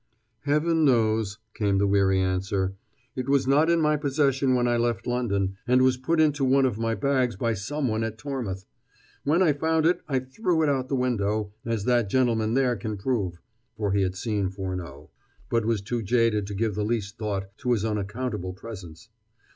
[0.45, 2.73] "Heaven knows," came the weary answer.
[3.15, 6.65] "It was not in my possession when I left London, and was put into one
[6.65, 8.65] of my bags by someone at Tormouth.
[9.25, 12.75] When I found it, I threw it out of the window, as that gentleman there
[12.75, 13.37] can prove,"
[13.77, 15.11] for he had seen Furneaux,
[15.51, 19.09] but was too jaded to give the least thought to his unaccountable presence.